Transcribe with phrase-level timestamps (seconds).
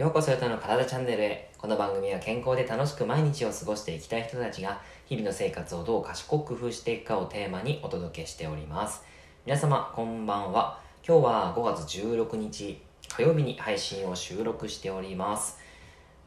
[0.00, 1.50] ようこそよたの体チャンネルへ。
[1.58, 9.02] この番組は健康で楽しく毎日を過ごしていきたい人たちが、日々の生活をどう賢く工夫していくかをテーマにお届けしております。
[9.44, 10.80] 皆様、こんばんは。
[11.06, 12.80] 今日は5月16日
[13.14, 15.58] 火曜日に配信を収録しております。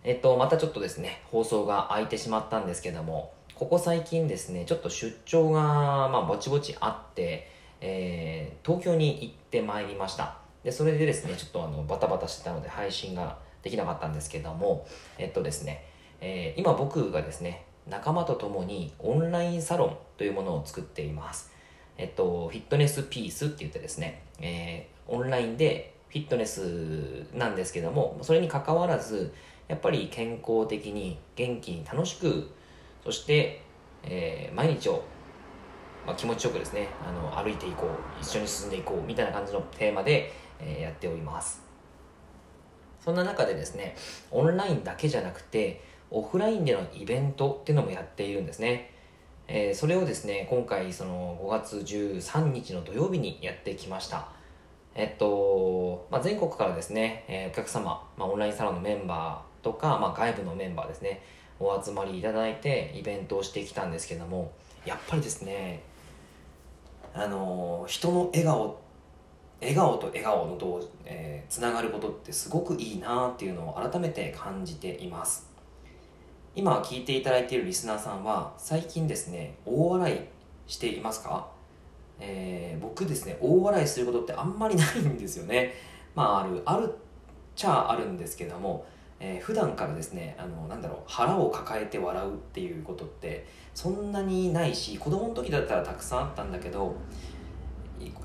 [0.03, 5.61] えっと、またちょっとですね、放送が空いてしまったんですけども、ここ最近ですね、ちょっと出張が、
[6.09, 7.49] まあ、ぼちぼちあって、
[7.81, 10.37] えー、東京に行ってまいりました。
[10.63, 14.85] で、それでですね、ちょっとあの、バタバタしてたので配信ができなかったんですけども、
[15.17, 15.85] えっとですね、
[16.21, 21.51] えー、今僕がですね、仲間と共にオンラインサロンというものを作っています。
[21.97, 29.33] えっと、フィットネスピースって言ってですね、えー、オンラインでフィットネスなんですけども、それに関わらず、
[29.67, 32.49] やっぱり健康的に元気に楽しく、
[33.03, 33.61] そして、
[34.03, 35.03] えー、毎日を
[36.05, 41.62] まあ、気持ちよくですねあの歩いていこう一緒に進んでいこうみたいな感じのテーマで、えー、やっております
[43.03, 43.95] そんな中でですね
[44.31, 48.91] オンラインだけじゃなくてオフラインでのイベントっていうのもやっているんですね、
[49.47, 54.29] えー、それをですね今回その5月13日の土曜日にやってきました。
[54.95, 61.23] えっと、まあ、全国からですね、えー、お客様、まあ、オンラインサロンのメンバーとか、まあ、外部のメンバーですね
[61.59, 64.51] お集まりいただいてイベントをしてきたんですけども
[64.85, 65.81] やっぱりですね
[67.15, 68.82] あの人の笑顔
[69.63, 75.49] 笑顔と笑顔のどう、えー、つながることってすごくいいなっていうのを改めて感じています。
[76.55, 80.19] 今聞いていただいているリスナーさんは最近ですね大笑い
[80.67, 81.47] していますか、
[82.19, 85.73] えー、僕ですね大笑いすることってあんまりないんですよね。
[86.13, 86.95] まああるあるっ
[87.55, 88.85] ちゃあるんですけども、
[89.19, 96.95] えー、普段からですねあのなんだろう腹を抱えて笑うっていうことってそんなにないし子供の時だったらたくさんあったんだけど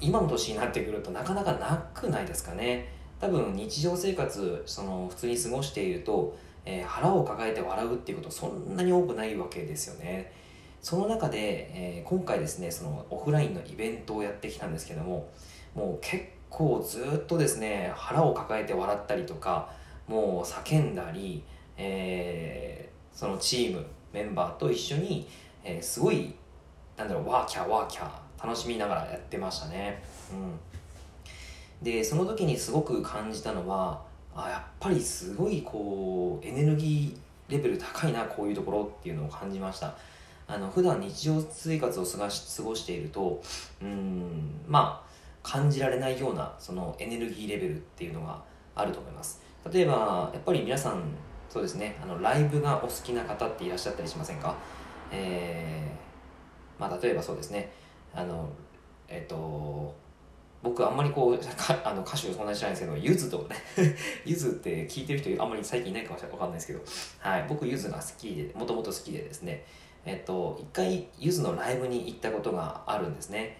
[0.00, 2.88] 今の年になってくるとなかなかなくないですかね。
[3.20, 10.32] 多分日常生活その普通に過ごしていると、えー、腹を抱えて笑うっていうことそんなに多くないわけですよね。
[10.81, 15.28] その中で、えー、今回ですねそのオフラインのイベントをやってきたんですけども
[15.75, 19.70] もう結構ずっとですね腹を抱えて笑ったりとか
[20.06, 21.43] もう叫んだり、
[21.76, 25.28] えー、そのチームメンバーと一緒に、
[25.64, 26.34] えー、すごい
[26.97, 30.03] なんだろうワーキャーワーキャー楽しみながらやってましたね。
[30.32, 34.03] うん、でその時にすごく感じたのは
[34.34, 39.94] あやっぱりすごいこうエネルギーレベル高いなこういうところっていうのを感じました。
[40.50, 43.43] あの普段日常生活を過ごし過ごしていると
[43.82, 45.09] うんまあ
[45.43, 48.43] 感じられないようなそのエネルギーレベルっていうのが
[48.75, 51.03] あると思います例えばやっぱり皆さん
[51.50, 54.56] そうですねあのライブがお好きな方っていらっしゃったりしませんか？
[55.10, 57.70] えー、まあ例えばそうですね
[58.14, 58.48] あの
[59.08, 59.94] えっ、と
[60.62, 61.38] 僕あんまりこう
[61.84, 63.48] あの歌手そんなに知らないんですけどゆずと
[64.24, 66.80] ゆずって聞いてる人あんまり最近いないかもしれないんですけど、
[67.20, 69.64] はい、僕ゆずが好きでもともと好きでですね。
[70.04, 73.58] えっ、と一回ゆずのライブに行ったことがあるんですね。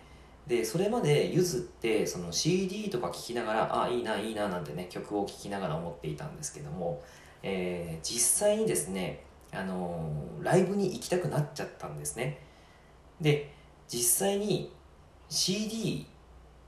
[0.49, 7.03] でそれまでゆずってその CD とか聴きながらあいいないいななんてね曲を聴きながら思っていたんですけども、
[7.43, 10.11] えー、実際にですねあの
[10.41, 12.41] ライブに行きたくなっちゃったんですね。
[13.21, 13.53] で
[13.89, 14.73] 実際に
[15.29, 16.07] CD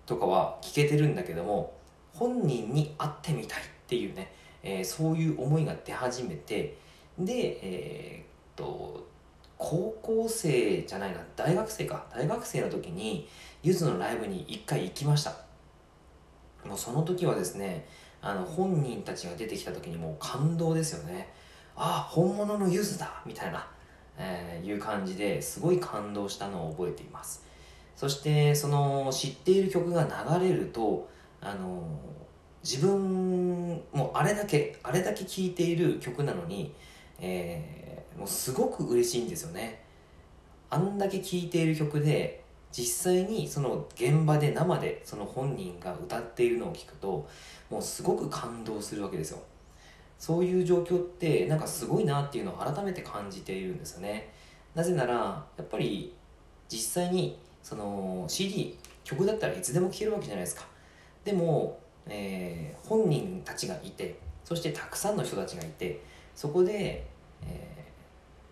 [0.07, 1.75] とかは聴けてるんだけども
[2.13, 4.33] 本人に会ってみたいっていうね、
[4.63, 6.77] えー、そういう思いが出始めて
[7.19, 8.25] でえー、っ
[8.57, 9.07] と
[9.61, 12.07] 高校生じゃないな大学生か。
[12.11, 13.29] 大学生の時に
[13.63, 15.33] ゆずのライブに1回行きました。
[16.65, 17.87] もうその時はですね
[18.23, 21.29] あの本人たちが出てきた時にもう感動ですよね。
[21.77, 23.69] ああ本物のゆずだみたいな。
[24.23, 27.43] えー、いう感じですごい感動したのを覚えています。
[27.97, 31.09] そしてその知っている曲が流れると
[31.41, 31.83] あの
[32.63, 36.75] 自分もあれだけあれだけ聴いている曲なのに、
[37.19, 39.83] えー、もうすごく嬉しいんですよね。
[40.69, 47.27] あんだけ聴いている曲で実際にその現場で生でその本人が歌っているのを聞くと
[47.71, 49.39] もうすごく感動するわけですよ。
[50.21, 54.31] そういう状況ってなんかすごいなっていうのを改めて感じているんですよね。
[54.75, 56.15] なぜならやっぱり
[56.69, 60.67] 実際にその CD 曲だったらいつでも聴けるわけじゃないですか。
[61.25, 66.03] でも、えー、本人たちがいてそしてたくさんの人たちがいて
[66.35, 67.07] そこで、
[67.47, 67.87] え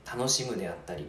[0.07, 1.07] ー、楽しむであったり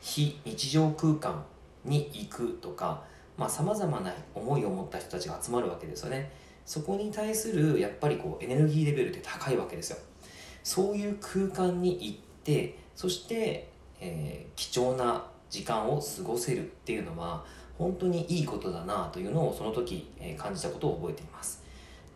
[0.00, 1.44] 非日常空間
[1.84, 3.02] に行くとか
[3.48, 6.30] さまざ、まな思いを持った人たちが集まるわけですよね。
[6.64, 9.98] そこに対するやっぱりこうエネルギーレベルって高いわけですよ。
[10.62, 13.68] そういう空間に行ってそして、
[14.00, 17.44] えー、貴重な時間を過ごせるっていうのは
[17.76, 21.62] 本当にいいことだなというのをその時、えー、感じたことを覚えています。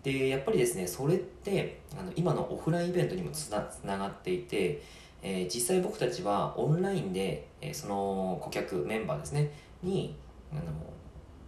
[0.03, 4.81] でやっぱりですねそれってあの今のオフラインイベントにもつなつながっていて、
[5.21, 9.51] えー、実際僕たちはオンラインで、えー、その顧客メンバーですね
[9.83, 10.17] に
[10.53, 10.63] あの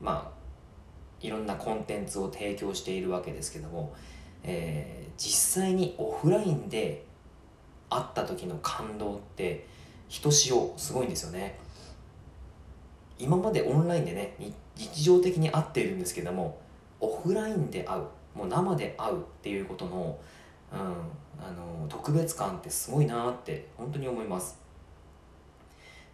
[0.00, 0.37] まあ
[1.20, 3.94] いろんなコンテンツを提供しているわけですけども、
[4.44, 7.04] えー、実際にオフラインで
[7.90, 9.66] 会った時の感動って
[10.08, 11.58] ひとしおすごいんですよね。
[13.18, 14.34] 今までオンラインでね
[14.76, 16.60] 日常的に会っているんですけども
[17.00, 18.02] オフラインで会う
[18.34, 20.16] もう生で会うっていうことの,、
[20.72, 24.67] うん、あの特別感ってすごいなって本当に思います。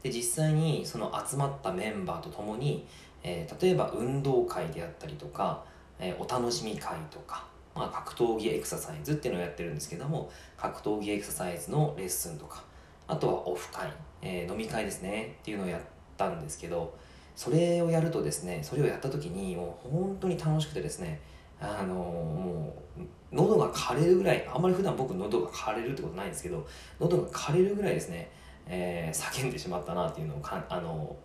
[0.05, 2.87] で実際にその集まったメンバーと共に、
[3.23, 5.65] えー、例えば運動会であったりとか、
[5.99, 12.63] えー、お楽しみ会とか、まあ、格闘技エクササイズっていうのをやってるんですけども格闘技エクササイズのレッスンとか
[13.09, 13.91] あとはオフ会、
[14.21, 15.81] えー、飲み会ですねっていうのをやっ
[16.19, 16.95] たんですけど
[17.35, 21.19] それをやるとですねそれをやった時にもう本当に楽しくてですね
[21.61, 23.01] あのもう
[23.35, 26.67] 喉が枯れるぐらいあんまり普段僕喉が枯れるってことないんですけど
[27.01, 28.31] 喉が枯れるぐらいですね、
[28.67, 31.17] えー、叫んでしまったなっていうのをかあの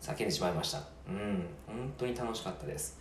[0.00, 2.98] 叫んでしまいましたうん本当に楽しかったです、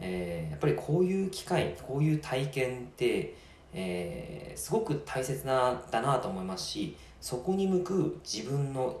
[0.00, 3.34] えー、やっぱりこういう機会こういう体験って、
[3.72, 9.00] えー、すごく大切なだなと思いますしそこに向く自分の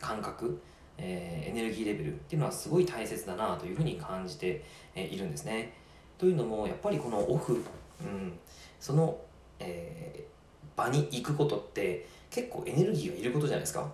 [0.00, 0.60] 感覚
[0.98, 4.64] えー、エネルギーレベルっていうのはすごい大切だなというふうに感じて、
[4.94, 5.74] え、いるんですね。
[6.18, 7.62] というのもやっぱりこのオフ、
[8.00, 8.38] うん、
[8.80, 9.18] その、
[9.58, 10.26] え、
[10.74, 13.92] 場に行くことって結構エネルギーがいることじゃないですか。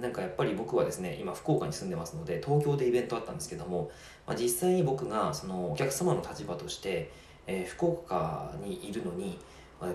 [0.00, 3.90] なんかやっぱり僕はですね今福岡に住んでますので東京でイベントあったんですけども、
[4.26, 7.10] まあ、実際に僕がそのお客様の立場として、
[7.46, 9.38] えー、福岡にいるのに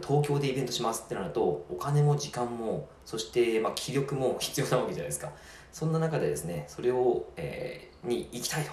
[0.05, 5.31] 東京でイベントしますってなるとお金も時間もそしてま気力も 必要なわけじゃないですか
[5.71, 8.71] そんな中でですねそれを、えー、に行きたいと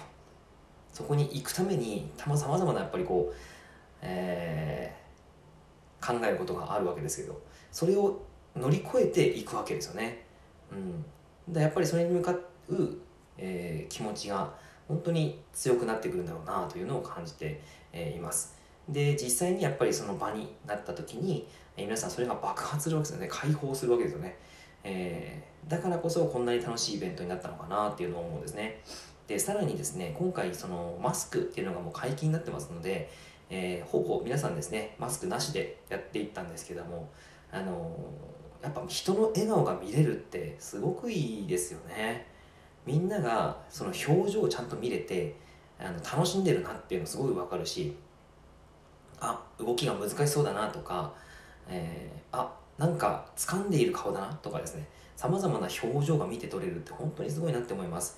[0.93, 3.35] そこに行くためにたまざまなやっぱりこう、
[4.01, 7.41] えー、考えることがあるわけですけど
[7.71, 8.21] それを
[8.55, 10.23] 乗り越えていくわけですよね、
[10.71, 11.05] うん、
[11.53, 12.43] だやっぱりそれに向かう、
[13.37, 14.53] えー、気持ちが
[14.87, 17.61] 本当に強くなってくるんだろうなというのを感じて、
[17.91, 18.55] えー、います。
[18.87, 23.27] で実際にやっぱりその場になった時に、えー、皆さんそれが爆発するわけですよね。
[23.31, 24.37] 解放するわけですよね、
[24.83, 28.81] えー、だからこそこんなに楽しいイベントになったのかなっていうのを思うんですね。
[29.27, 33.09] でさらにですね今回そのマスクっていうのがもう解禁になってますので、
[33.49, 37.09] えー、ほぼ皆さんですねマスクなしでやっていったんですけども
[37.51, 42.25] あのー、やっぱ人の笑顔が見れるってすごくいいですよね。
[42.83, 45.35] みんながその表情をちゃんと見れて
[45.79, 47.95] あの楽しんでるなっていうのすごいわかるし
[49.19, 51.13] あ動きが難しそうだなとか、
[51.69, 54.87] えー、あなんか掴んでいる顔だなとかですね。
[55.15, 58.17] さまざまな表情が見て取れるって本当にすごいなって思います。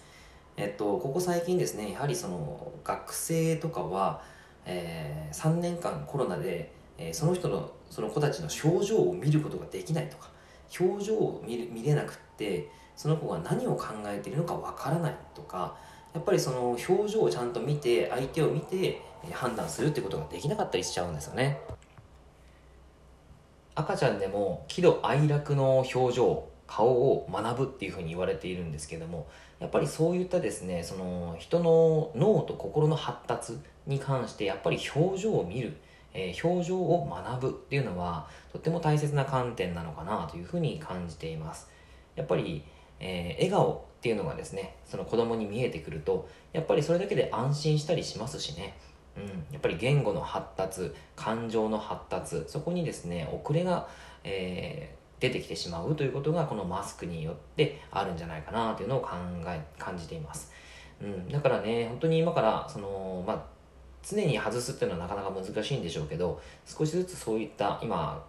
[0.56, 4.24] えっとここ最近ですねやはりその学生とかは、
[4.66, 10.37] えー、3年間コロナで、えー、その人のその子たちの表情を見ることができないとか
[10.80, 15.76] 表情を見る見れなくってその子が何を考えているのかわからないとか
[16.14, 21.60] やっぱりその表情をちゃんと見て相手を見て判断するってことができなかったりしちゃうんですよね。
[23.76, 29.28] 赤ちゃんでも喜怒哀楽の表情顔を学ぶっていうふうに言われているんですけども
[29.60, 35.78] やっぱりそういったですねその人の脳と心の発達に関してやっぱり表情を見る、
[36.14, 41.70] えー、表情を学ぶっていうのはとっても大切な観点なのかなというふうに感じています。
[42.16, 42.64] やっぱり、
[43.00, 48.78] えー、笑顔っていうのがですねその子供に見えてくるとやっぱりそれだけで安心したりしますしね。
[49.18, 53.88] うん、やっぱり言語の発達感情の発達そこにですね遅れが、
[54.24, 59.10] えー、出てきてしまうということがこのマスクによってあるんじゃないかなというのを考
[59.48, 60.52] え感じています、
[61.02, 63.44] うん、だからね本当に今からその、まあ、
[64.10, 68.24] 常に外すっていうのはなかなか難しいんでしょうけど少しずつそういった今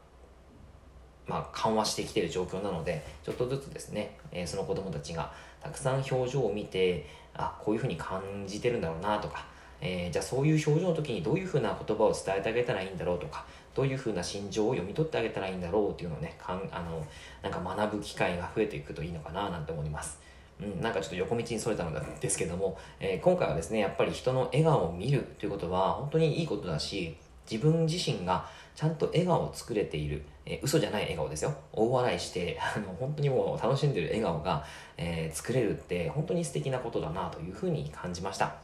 [1.26, 5.30] まあ、緩和してきてる状況なのでちょっとずつですね、えー、その子供たちが
[5.60, 7.04] たくさん表情を見て
[7.34, 9.44] あこういうふうに感じてるんだろうなとか
[9.80, 13.44] えー、じゃあそういう表情の時にどういうふうな言葉を伝えてあげたらいいんだろうとか
[13.74, 17.06] どういうふうな心情を読み取ってあげたらいいんだろうっていうのをねかんあの
[17.42, 20.20] なんか学ぶ機会が増えていくといいのかななんて思います。
[20.60, 27.16] うん、なんかちょっと横道にそれたのですけども、えー、今回はですねやっぱり人の笑顔を見るということは本当にいいことだし
[27.50, 34.64] 自分自身がちゃんと笑顔を作れている、えー、嘘じゃない笑顔ですよ大笑いして あの本当にもう楽しんでる笑顔が、
[34.96, 38.56] えー、作れるって本当に素敵なことだなというふうに感じました。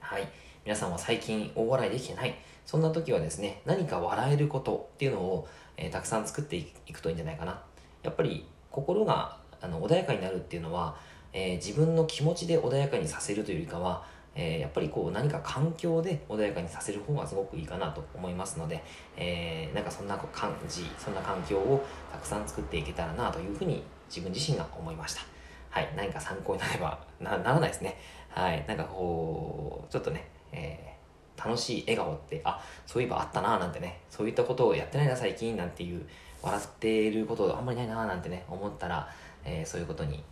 [0.00, 0.28] はい。
[0.64, 2.34] 皆さんは最近大笑いできてない。
[2.66, 7.62] そんな時はですね、何か笑えることっていうのを、えー、たくさん作っていくといいんじゃないかな。
[8.02, 10.96] やっぱり心があの穏やかになるっていうのは、
[11.32, 14.04] えー、自分の気持ちで穏やかにさせるというよりかは、
[14.34, 18.82] えー、やっぱりこう何か環境で穏やかにさせる方がすごくいいかなと思いますので、
[19.16, 25.22] えー、なんかそんな感じそんな環境をたくさん作っていけたらなというふうに自分自身が思いました。
[25.70, 27.98] はい何か参考になればなならないですね。
[28.28, 36.06] はいなんかこうちょっとね、えー、楽しい笑顔ってあそういえばあったななんてねそういったことをやってないな最近なんていう
[36.42, 39.08] 笑っていることあんまりないななんてね思ったら、
[39.44, 40.22] えー、そういうことに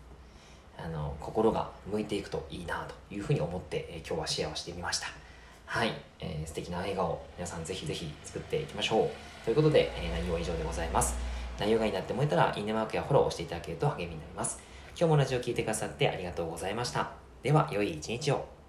[0.79, 5.09] あの心が向いていくといいなというふうに思って、えー、今日はシェアをしてみました。
[5.67, 9.11] はい、えー、素敵な笑顔皆さんぜひぜひ作っていきましょう。
[9.45, 11.17] ということで、えー、内容は以上でございます。
[11.59, 14.61] 内容がいいなって思えたらいいねマークやフォローをしていただけると励みになります。
[14.99, 17.11] 今日もラジオを聴いてくださってありがとうございました。
[17.43, 18.60] では良い一日を。